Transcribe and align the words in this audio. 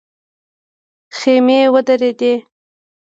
خيمې 1.17 1.59
ودرېدې. 1.73 2.33